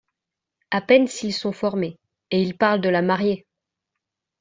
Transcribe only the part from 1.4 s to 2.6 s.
formés… et ils